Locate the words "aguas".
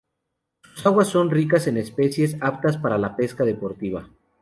0.87-1.09